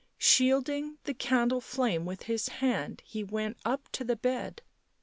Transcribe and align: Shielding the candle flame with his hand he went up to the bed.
Shielding 0.17 0.97
the 1.03 1.13
candle 1.13 1.61
flame 1.61 2.05
with 2.07 2.23
his 2.23 2.47
hand 2.49 3.03
he 3.05 3.23
went 3.23 3.57
up 3.63 3.87
to 3.91 4.03
the 4.03 4.15
bed. 4.15 4.63